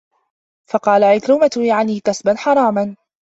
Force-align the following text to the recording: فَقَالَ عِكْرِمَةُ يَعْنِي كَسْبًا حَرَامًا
فَقَالَ 0.69 1.03
عِكْرِمَةُ 1.03 1.51
يَعْنِي 1.67 1.99
كَسْبًا 1.99 2.35
حَرَامًا 2.37 2.95